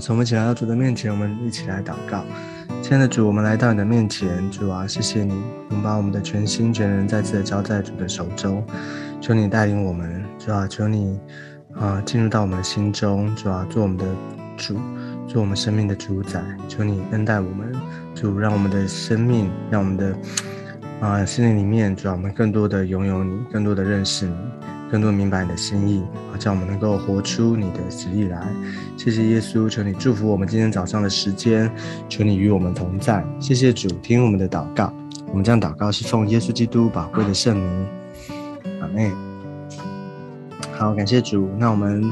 [0.00, 2.24] 从我们一起来到主的面前，我们一起来祷告。
[2.82, 5.34] 亲爱的主，我们来到你的面前，主啊，谢谢你，
[5.70, 8.64] 我们把我们的全心全人再次的交在主的手中。
[9.20, 11.18] 求你带领我们，主啊，求你
[11.74, 14.04] 啊进入到我们的心中，主啊，做我们的
[14.56, 14.78] 主，
[15.26, 16.40] 做我们生命的主宰。
[16.68, 17.72] 求你恩待我们，
[18.14, 20.16] 主，让我们的生命，让我们的
[21.00, 24.36] 啊心灵里面，主啊，我们更多的拥有你，更多的认识你。
[24.90, 28.46] 更多明白你的心意，好叫我们能够活出你的旨意来。
[28.96, 31.70] 谢谢耶稣，求你祝福我们今天早上的时间，
[32.08, 33.24] 求你与我们同在。
[33.38, 34.92] 谢谢主，听我们的祷告。
[35.28, 37.86] 我们这样祷告是奉耶稣基督宝贵的圣名。
[38.80, 39.12] 阿妹，
[40.72, 41.50] 好，感谢主。
[41.58, 42.02] 那我们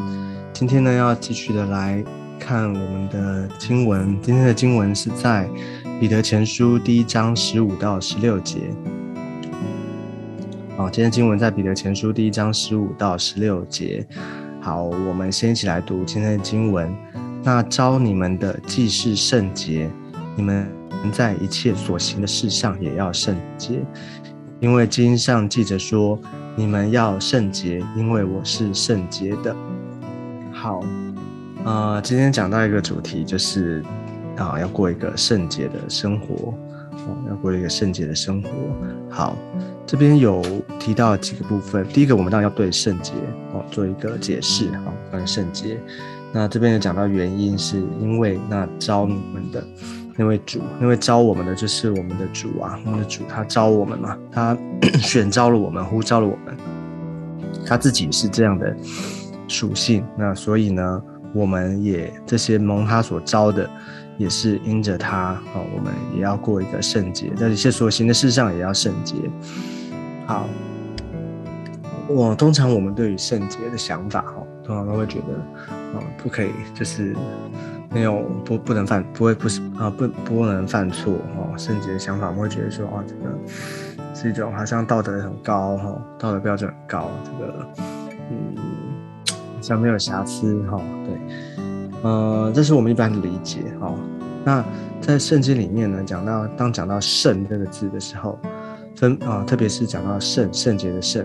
[0.52, 2.04] 今天呢，要继续的来
[2.38, 4.18] 看我们的经文。
[4.20, 5.48] 今天的经文是在
[5.98, 8.58] 彼得前书第一章十五到十六节。
[10.77, 14.06] 好，今天经文在彼得前书第一章十五到十六节。
[14.60, 16.94] 好，我们先一起来读今天的经文。
[17.42, 19.91] 那招你们的既是圣洁，
[20.36, 20.68] 你们
[21.10, 23.80] 在一切所行的事上也要圣洁，
[24.60, 26.20] 因为经上记着说：
[26.55, 29.56] 你们要圣洁，因为我是圣洁的。
[30.52, 30.80] 好，
[31.64, 33.83] 呃，今天讲到一个主题，就是
[34.36, 36.52] 啊，要过一个圣洁的生活，
[36.92, 38.50] 哦，要过一个圣洁的生活。
[39.08, 39.34] 好。
[39.87, 40.42] 这边有
[40.81, 43.12] 提到几个部分，第一个我们当然要对圣洁
[43.53, 45.79] 哦做一个解释啊，关于圣洁。
[46.33, 49.64] 那这边有讲到原因，是因为那招你们的
[50.17, 54.59] 那位主，那位招我们的就是我们的主啊，我们的主他招我们嘛，他
[54.98, 56.57] 选招了我们，呼召了我们，
[57.64, 58.77] 他自己是这样的
[59.47, 60.05] 属性。
[60.19, 63.70] 那所以呢，我们也这些蒙他所招的，
[64.19, 69.14] 也是因着他哦，我们也要过一个圣洁，在一些所行的事上也要圣洁。
[70.27, 70.48] 好，
[72.08, 75.35] 我通常我们对于圣洁的想法，哈，通常都会觉得，
[75.74, 77.14] 啊，不可以，就是
[77.92, 83.39] 没有不不能犯，不会不是啊，不不能犯错，哈，圣洁的想法，我们会觉得说，啊，这个
[84.14, 87.69] 是一种好像道德很高，哈，道德标准很高，这个，
[88.30, 88.57] 嗯，
[89.29, 91.63] 好像没有瑕疵，哈，对，
[92.02, 93.95] 呃，这是我们一般的理解，哈，
[94.46, 94.64] 那
[95.01, 98.39] 在圣经里面呢，讲到当讲到圣这个字的时候。
[98.95, 101.23] 分啊，特别是讲到圣圣洁的圣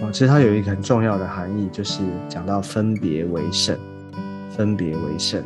[0.00, 3.78] 啊，其实它有一个很重要的含义，就是讲到分别为圣，
[4.50, 5.40] 分别为圣。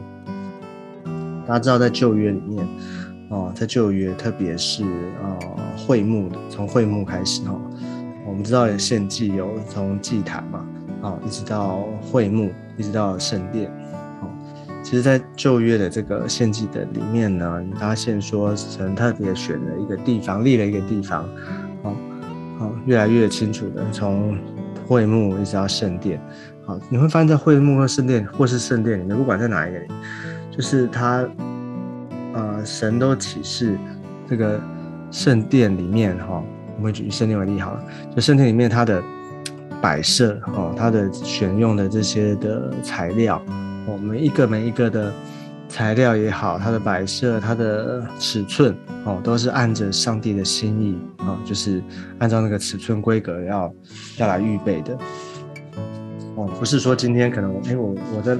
[1.47, 2.67] 大家知道，在旧约里面
[3.29, 5.37] 啊，在旧约，特别是啊
[5.77, 7.61] 会幕的，从会幕开始哈，
[8.27, 10.67] 我们知道有献祭，有从祭坛嘛
[11.03, 11.81] 啊，一直到
[12.11, 13.71] 会幕，一直到圣殿。
[14.91, 21.29] 其实，在旧约的这个献祭的里面呢，你发现说神特别选了一个地方，立了一个地方，
[21.83, 21.95] 哦，
[22.59, 24.39] 好，越来越清楚的，从
[24.87, 26.19] 会幕一直到圣殿，
[26.65, 29.87] 好，你会发现在会幕和圣殿，或是圣殿里面，不管在哪一个里，
[30.51, 31.23] 就是他，
[32.33, 33.77] 呃，神都启示
[34.27, 34.59] 这个
[35.11, 36.43] 圣殿里面，哈，
[36.79, 37.85] 我们举圣殿为例好了，
[38.17, 39.03] 就圣殿里面它的
[39.83, 43.39] 摆设，哦，它的选用的这些的材料。
[43.89, 45.11] 我们一个每一个的
[45.67, 51.83] 材料也好，它的摆设、它的尺寸，哦，都是按着上帝的心意，啊，就是
[52.19, 53.73] 按照那个尺寸规格要
[54.19, 54.97] 要来预备的。
[56.37, 58.37] 哦，不是说今天可能，哎，我我在，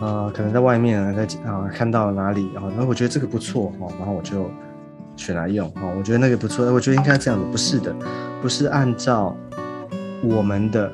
[0.00, 4.50] 呃，可能在外面啊，在啊看到哪里，啊然后我觉得这个不错，哦，然后我就
[5.14, 7.94] 选来用，哦，我觉得那个不错，我觉得应该这样子，不是的，
[8.40, 9.36] 不是按照
[10.22, 10.90] 我们的。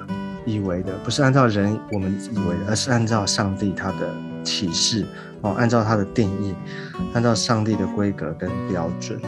[0.47, 4.15] 以为的不是按照人我们以为的，而是按照上帝他的
[4.45, 5.05] 启示
[5.43, 6.55] 哦，按照他的定义，
[7.13, 9.21] 按照上帝的规格跟标准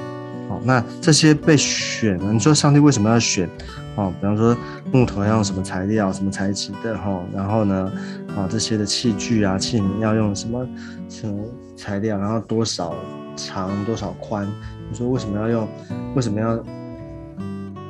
[0.49, 0.61] 哦。
[0.65, 3.49] 那这些被选，你说上帝为什么要选
[3.97, 4.13] 哦？
[4.21, 4.57] 比方说
[4.93, 7.21] 木头要用什么材料、什么材质的哈？
[7.35, 7.93] 然后呢，
[8.37, 10.67] 哦这些的器具啊器皿要用什么
[11.09, 11.45] 什么
[11.77, 12.17] 材料？
[12.17, 12.95] 然后多少
[13.37, 14.47] 长多少宽？
[14.89, 15.69] 你说为什么要用？
[16.15, 16.59] 为什么要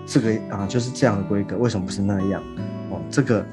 [0.07, 0.67] 这个啊？
[0.67, 2.43] 就是这样的规格，为什么不是那样？
[3.11, 3.45] 这个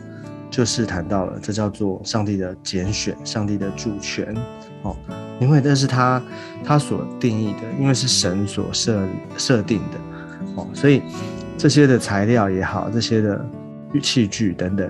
[0.50, 4.36] 就是谈到了，这叫做上帝的拣选，上帝的主权。
[4.84, 4.96] 哦，
[5.40, 6.22] 因为这是他
[6.64, 9.06] 他所定义的，因为是神所设
[9.38, 9.98] 设定的。
[10.56, 11.02] 哦，所以
[11.58, 13.46] 这些的材料也好，这些的
[14.02, 14.90] 器具等等，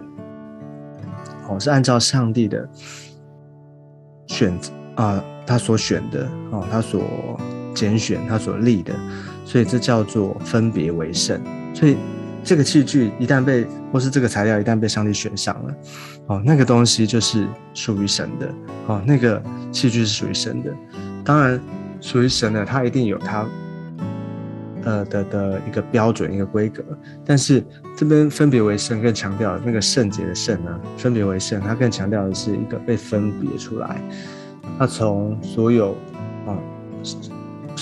[1.48, 2.68] 哦，是按照上帝的
[4.28, 7.40] 选择啊，他所选的，哦，他所
[7.74, 8.94] 拣选，他所立的，
[9.46, 11.42] 所以这叫做分别为圣。
[11.74, 11.98] 所以。
[12.46, 15.76] 这个器具一旦被，或是这个材料一旦被上帝选上了，
[16.28, 18.48] 哦，那个东西就是属于神的，
[18.86, 20.72] 哦，那个器具是属于神的。
[21.24, 21.60] 当然，
[22.00, 23.48] 属于神的，它一定有它，
[24.84, 26.84] 呃的的一个标准、一个规格。
[27.26, 27.66] 但是
[27.98, 34.00] 这边分别为圣，更强调那个圣洁的圣呢，分别为圣，它更强调的是一个被分别出来，
[34.78, 35.94] 它从所有
[36.46, 36.54] 啊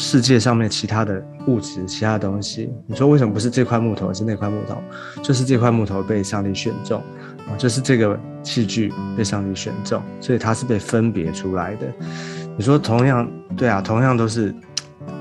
[0.03, 4.75] 世界上面其他的物质、其他东西，你说为什么不是这块木头，是那块木头？
[5.23, 7.01] 就是这块木头被上帝选中
[7.47, 11.87] 啊，就是这个器具被上帝选中，所以它是被分别出来的。
[12.57, 14.53] 你说同样对啊，同样都是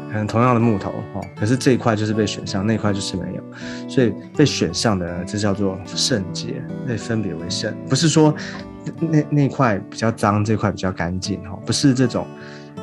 [0.09, 3.43] 可能同样的木头哦，可是这一块就是被选上，那块就是没有，
[3.89, 8.35] 所以被选上的这叫做圣洁，被分别为圣，不是说
[8.99, 12.27] 那那块比较脏，这块比较干净哈，不是这种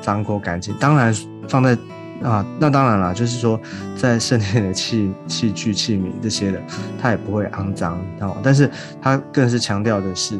[0.01, 1.13] 脏过干净，当然。
[1.49, 1.75] 放在
[2.21, 3.59] 啊，那当然了，就是说，
[3.95, 6.61] 在圣殿的器器具器皿这些的，
[7.01, 8.37] 它也不会肮脏哦。
[8.43, 8.69] 但是
[9.01, 10.39] 它更是强调的是，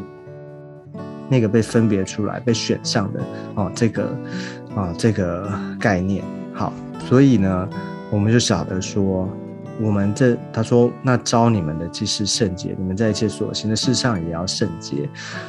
[1.28, 3.20] 那个被分别出来、被选上的
[3.56, 4.16] 哦，这个
[4.76, 6.22] 啊这个概念。
[6.54, 6.72] 好，
[7.08, 7.68] 所以呢，
[8.08, 9.28] 我们就晓得说，
[9.80, 15.08] 我们这他说，那招你们的既是圣洁，你们在一切所行的事上也要圣洁。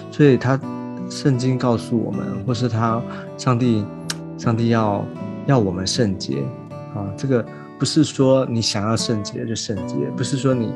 [0.10, 0.60] 所以他
[1.08, 3.00] 圣经告诉我们，或是他
[3.38, 3.86] 上帝
[4.42, 5.06] 上帝要。
[5.48, 6.44] 要我们圣洁
[6.94, 7.02] 啊！
[7.18, 7.44] 这个
[7.80, 10.72] 不是说你想要圣洁就圣洁，不是说你，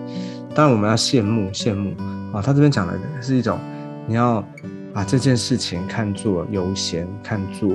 [0.56, 1.94] 当然我们要羡慕羡慕
[2.34, 2.42] 啊！
[2.42, 3.60] 他这边讲的是一种，
[4.08, 4.44] 你要
[4.92, 7.74] 把这件事情看作优先，看作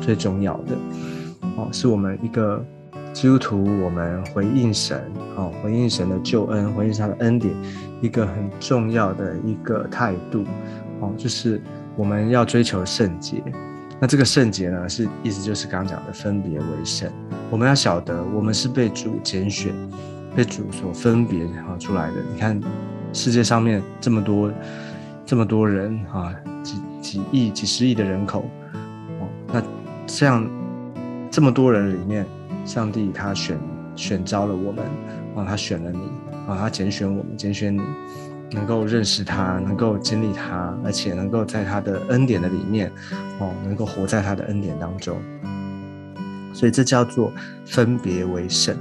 [0.00, 0.74] 最重要的
[1.56, 2.62] 哦，是我们一个
[3.12, 5.00] 基督徒，我们回应神
[5.36, 7.54] 哦，回应神的救恩，回应他的恩典，
[8.00, 10.44] 一个很重要的一个态度
[10.98, 11.62] 哦，就是
[11.96, 13.40] 我们要追求圣洁。
[14.02, 17.08] 那这个圣洁呢，是意思就是刚刚讲的分别为圣。
[17.48, 19.72] 我们要晓得，我们是被主拣选、
[20.34, 22.16] 被主所分别哈出来的。
[22.34, 22.60] 你看，
[23.12, 24.52] 世界上面这么多、
[25.24, 26.34] 这么多人啊，
[26.64, 28.44] 几几亿、几十亿的人口
[29.20, 29.62] 哦，那
[30.04, 30.50] 这样
[31.30, 32.26] 这么多人里面，
[32.64, 33.56] 上帝他选
[33.94, 34.84] 选召了我们
[35.36, 36.00] 啊，他选了你
[36.48, 37.80] 啊，他拣选我们，拣选你。
[38.54, 42.92] 能够认识他，能够经历他，而且能够在他的恩典的里面，
[43.38, 45.16] 哦，能够活在他的恩典当中，
[46.52, 47.32] 所以这叫做
[47.64, 48.76] 分别为圣。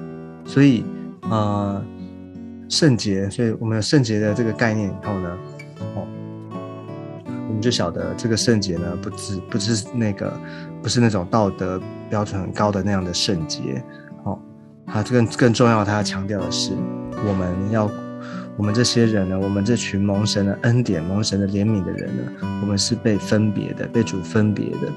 [0.45, 0.83] 所以，
[1.29, 1.81] 呃，
[2.68, 5.38] 圣洁，所以我们有圣洁的这个概念以后呢，
[5.95, 6.07] 哦，
[7.47, 10.33] 我们就晓得这个圣洁呢，不只不是那个，
[10.81, 13.83] 不是那种道德标准很高的那样的圣洁，
[14.24, 14.39] 哦，
[14.88, 16.74] 它更更重要，它强调的是
[17.27, 17.89] 我们要。
[18.57, 22.24] 我们这些人呢，我们这群蒙神的恩典、蒙神的怜悯的人呢，
[22.62, 24.92] 我们是被分别的，被主分别的。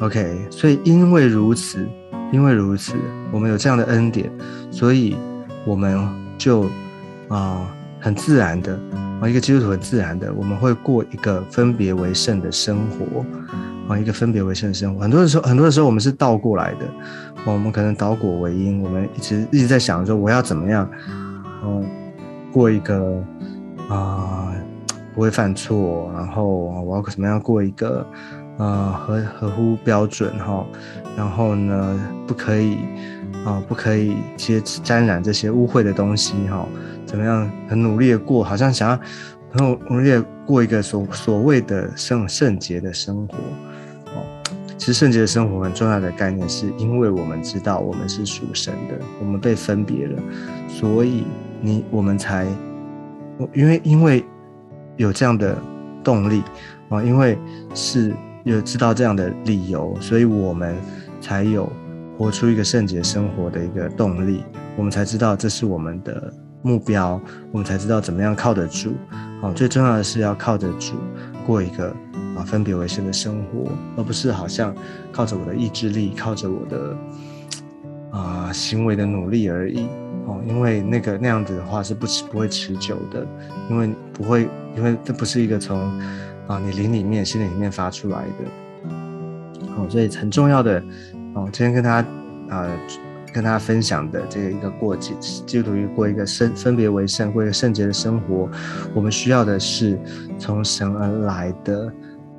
[0.00, 1.86] OK，所以因为如此，
[2.32, 2.94] 因为如此，
[3.32, 4.30] 我们有这样的恩典，
[4.70, 5.16] 所以
[5.64, 6.70] 我们就
[7.28, 7.68] 啊，
[8.00, 8.78] 很自然的
[9.20, 13.24] 啊，一个基督徒很自然的，我们会过一个分别为圣的生活
[13.88, 15.02] 啊，一个分别为圣的生活。
[15.02, 16.86] 很多的时候，很多的时候，我们是倒过来的，
[17.44, 20.88] 我们可能倒果为因，我们一直一直在想说，我要怎么样，
[21.62, 22.05] 嗯。
[22.56, 23.22] 过一个
[23.90, 24.50] 啊
[25.14, 28.06] 不会犯错，然后我要怎么样过一个
[28.56, 30.66] 啊合合乎标准哈，
[31.18, 32.78] 然后呢不可以
[33.44, 36.66] 啊不可以接沾染这些污秽的东西哈，
[37.04, 38.98] 怎么样很努力的过，好像想要
[39.52, 43.36] 很努力的过一个所所谓的圣圣洁的生活
[44.14, 44.24] 哦。
[44.78, 50.18] 其实圣洁的生活很重要的概念，是因为我们知道我们是属神的，我们被分别了，
[50.70, 51.24] 所以。
[51.60, 52.46] 你我们才，
[53.54, 54.24] 因为因为
[54.96, 55.56] 有这样的
[56.02, 56.42] 动力
[56.88, 57.38] 啊，因为
[57.74, 60.76] 是有知道这样的理由，所以我们
[61.20, 61.70] 才有
[62.16, 64.44] 活出一个圣洁生活的一个动力。
[64.76, 66.32] 我们才知道这是我们的
[66.62, 67.20] 目标，
[67.50, 68.92] 我们才知道怎么样靠得住。
[69.42, 70.94] 哦，最重要的是要靠得住，
[71.46, 71.88] 过一个
[72.36, 74.74] 啊分别为圣的生活，而不是好像
[75.12, 76.96] 靠着我的意志力，靠着我的
[78.10, 79.86] 啊行为的努力而已。
[80.26, 83.24] 哦，因为那个那样子的话是不持不会持久的，
[83.70, 85.78] 因为不会，因为这不是一个从
[86.48, 88.90] 啊你灵里面、心里面发出来的。
[89.76, 90.82] 哦，所以很重要的
[91.34, 92.04] 哦，今天跟他
[92.50, 92.66] 啊
[93.32, 98.48] 跟大家分享的这个一个过节，基督徒过一个圣分别为圣、过一个圣洁的生活，
[98.94, 99.96] 我们需要的是
[100.40, 101.92] 从神而来的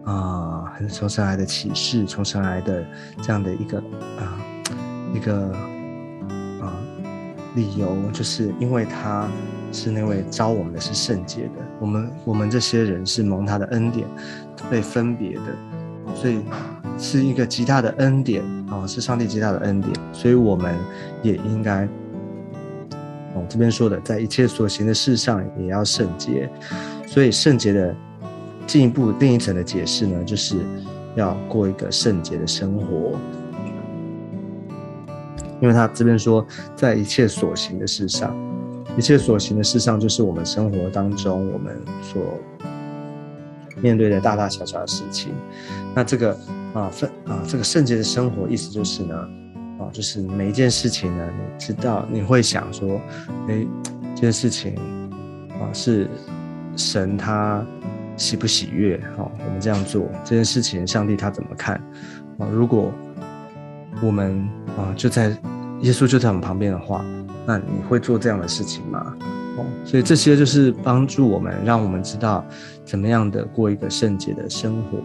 [0.03, 2.84] 啊，从神来的启示，从神来的
[3.22, 4.36] 这样的一个啊
[5.13, 5.56] 一个。
[7.58, 9.28] 理由就是因为他
[9.72, 14.08] 是那位招我们的是圣洁的，我们我们这些人是蒙他的恩典
[14.70, 15.42] 被分别的，
[16.14, 16.40] 所以
[17.00, 20.76] 是一个极大的恩典啊，是上帝极大的恩典，所以我们
[21.24, 21.86] 也应该
[23.34, 26.48] 哦这边说的，在一切所行的事上也要圣洁，
[27.08, 27.96] 所以圣洁的
[28.68, 30.58] 进一步另一层的解释呢，就是
[31.16, 33.18] 要过一个圣洁的生活。
[35.62, 36.46] 因为他这边说，
[36.76, 38.36] 在一切所行的事上，
[38.98, 42.24] 一切所行的事上，就是我们生活当中我们所
[43.82, 45.34] 面对的大大小小的事情。
[45.96, 46.38] 那这个
[46.74, 49.16] 啊，分啊，这个圣洁的生活意思就是呢，
[49.80, 53.02] 啊，就是每一件事情呢，你知道你会想说，
[53.48, 53.66] 哎，
[54.14, 54.76] 这件事情
[55.60, 56.08] 啊是
[56.76, 57.66] 神他
[58.16, 58.98] 喜不喜悦？
[59.18, 61.76] 哦，我们这样做这件事情，上帝他怎么看？
[62.38, 62.92] 啊，如果
[64.01, 64.38] 我们
[64.77, 65.30] 啊就在
[65.82, 67.04] 耶稣就在我们旁边的话，
[67.46, 69.16] 那你会做这样的事情吗？
[69.58, 72.46] 哦，所以这些就是帮助我们，让我们知道
[72.86, 74.98] 怎么样的过一个圣洁的生活。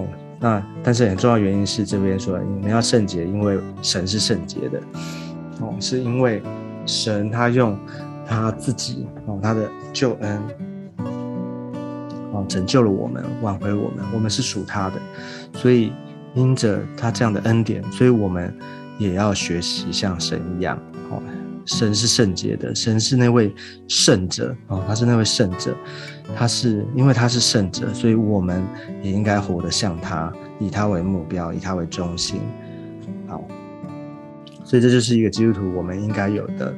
[0.00, 0.04] 哦。
[0.40, 4.80] 那但是很重要原因是这边说你们要圣洁，因为神是圣洁的，
[5.60, 6.40] 哦，是因为
[6.86, 7.76] 神他用
[8.24, 10.40] 他自己哦他的救恩
[12.32, 14.94] 哦拯救了我们，挽回我们，我们是属他的，
[15.54, 15.92] 所以
[16.38, 18.56] 因着他这样的恩典，所以我们
[18.96, 20.78] 也要学习像神一样
[21.10, 21.20] 哦，
[21.66, 23.52] 神是圣洁的，神是那位
[23.88, 25.74] 圣者哦，他是那位圣者。
[26.36, 28.62] 他是因为他是圣者，所以我们
[29.02, 30.30] 也应该活得像他，
[30.60, 32.40] 以他为目标，以他为中心。
[33.26, 33.42] 好，
[34.62, 36.74] 所以这就是一个基督徒我们应该有的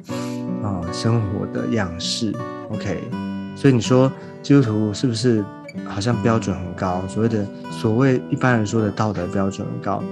[0.62, 2.32] 啊生活的样式。
[2.70, 3.02] OK，
[3.56, 5.44] 所以你说基督徒是不是
[5.86, 7.02] 好像标准很高？
[7.08, 10.02] 所谓的所谓一般人说的道德标准很高，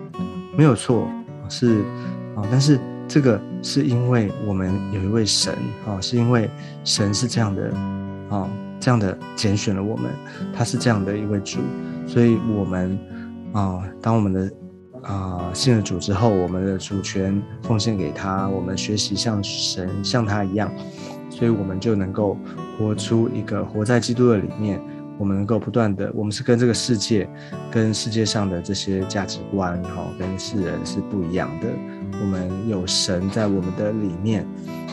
[0.56, 1.08] 没有错，
[1.48, 1.82] 是
[2.36, 5.52] 啊，但是这个是因为我们有一位神
[5.86, 6.50] 啊，是因为
[6.84, 7.72] 神是这样的
[8.30, 8.48] 啊。
[8.80, 10.10] 这样的拣选了我们，
[10.52, 11.60] 他是这样的一位主，
[12.06, 12.98] 所以我们
[13.54, 14.52] 啊，当我们的
[15.00, 20.70] 啊信了主之后，我们的主权奉献给他，我们学习像神像他一样，
[21.30, 22.36] 所以我们就能够
[22.76, 24.78] 活出一个活在基督的里面，
[25.18, 27.28] 我们能够不断的，我们是跟这个世界，
[27.70, 31.68] 跟世界上的这些价值观哈，跟世人是不一样的。
[32.20, 34.46] 我们有神在我们的里面，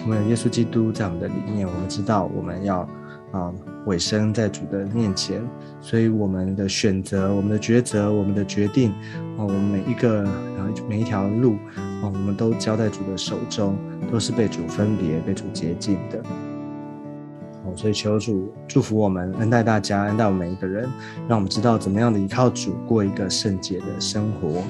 [0.03, 2.87] 我们有耶稣基督在我们的里面，我们知道我们要
[3.31, 3.53] 啊。
[3.87, 5.41] 尾声在主的面前，
[5.81, 8.91] 所以我们的选择、我们的抉择、我们的决定，
[9.35, 13.75] 啊，我们每一个然后每一条路，啊，我们都交在主的手中，
[14.11, 16.21] 都是被主分别、被主洁净的。
[17.75, 20.89] 所以求主祝福我们，恩待大家，恩待我们每一个人，
[21.27, 24.63] 让我们知道怎么样的依靠主过一个圣洁的生活。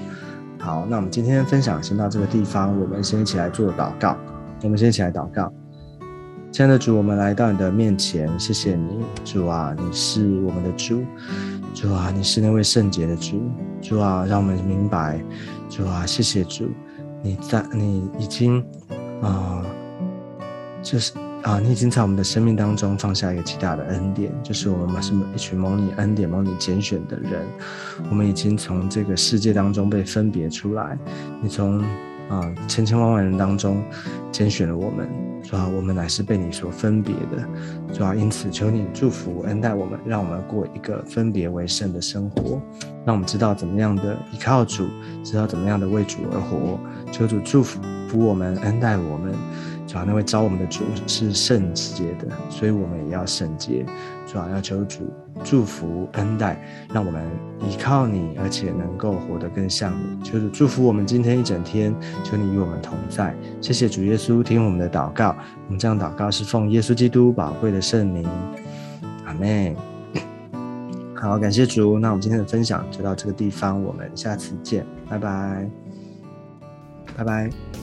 [0.60, 4.16] 好，那我们今天分享先到这个地方，我们先一起来做祷告。
[4.64, 5.52] 我们先一起来祷告。
[6.52, 11.02] 亲爱的主，我们来到你的面前，谢谢你，主啊，你是我们的主，
[11.74, 13.42] 主啊，你是那位圣洁的主，
[13.82, 15.24] 主啊，让我们明白，
[15.70, 16.70] 主啊，谢谢主，
[17.24, 18.64] 你在，你已经
[19.22, 19.66] 啊，
[20.84, 27.46] 就是啊，你已经在我们的生命当中放下一个极大的恩典，就是我们是一群蒙你恩典、蒙你拣选的人，
[28.10, 30.98] 我们已经从这个世界当中被分别出来，
[31.42, 31.84] 你从。
[32.30, 33.84] 啊，千千万万人当中
[34.32, 35.06] 拣选了我们，
[35.44, 42.62] 主啊，我们乃是被你所分别的，主啊，因此求你祝福恩待我们，让我们过一个分别为圣的生活，
[43.06, 44.88] 让我们知道怎么样的依靠主，
[45.26, 46.80] 知道怎么样的为主而活。
[47.12, 47.82] 求主祝福
[48.14, 49.34] 我们，恩待我们。
[49.92, 53.86] 主要那位招我们的主是圣洁的，所以我们也要圣洁。
[54.26, 55.12] 主要要求主
[55.44, 56.58] 祝福恩待，
[56.94, 57.22] 让我们
[57.60, 60.24] 依靠你，而且能够活得更像你。
[60.24, 61.94] 求主祝福我们今天一整天，
[62.24, 63.36] 求你与我们同在。
[63.60, 65.36] 谢谢主耶稣，听我们的祷告。
[65.66, 68.26] 我们这样祷告是奉耶稣基督宝贵的圣名。
[69.26, 69.76] 阿门。
[71.14, 72.00] 好，感谢主。
[72.00, 75.70] 那我们今天的分享就到这个地方，我们下次见，拜拜，
[77.18, 77.81] 拜拜。